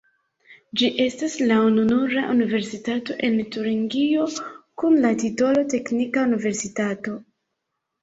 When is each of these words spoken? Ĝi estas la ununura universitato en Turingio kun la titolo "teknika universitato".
Ĝi 0.81 0.87
estas 1.03 1.35
la 1.51 1.59
ununura 1.65 2.23
universitato 2.37 3.19
en 3.29 3.39
Turingio 3.59 4.27
kun 4.83 5.01
la 5.07 5.15
titolo 5.23 5.71
"teknika 5.79 6.29
universitato". 6.33 7.19